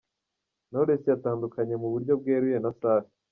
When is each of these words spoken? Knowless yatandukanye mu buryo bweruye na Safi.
Knowless 0.69 1.05
yatandukanye 1.11 1.73
mu 1.81 1.87
buryo 1.93 2.13
bweruye 2.19 2.57
na 2.63 2.71
Safi. 2.79 3.13